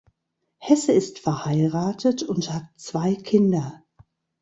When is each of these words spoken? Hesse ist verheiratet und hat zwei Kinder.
Hesse 0.57 0.93
ist 0.93 1.19
verheiratet 1.19 2.23
und 2.23 2.51
hat 2.51 2.63
zwei 2.75 3.13
Kinder. 3.13 3.83